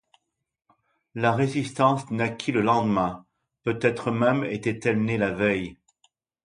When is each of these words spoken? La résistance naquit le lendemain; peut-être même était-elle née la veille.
La 1.13 1.31
résistance 1.31 2.09
naquit 2.09 2.51
le 2.51 2.61
lendemain; 2.61 3.23
peut-être 3.61 4.09
même 4.09 4.43
était-elle 4.43 4.99
née 4.99 5.19
la 5.19 5.29
veille. 5.29 5.77